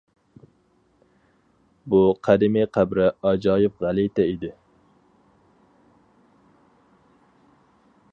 [1.93, 4.51] بۇ قەدىمى قەبرە ئاجايىپ غەلىتە ئىدى.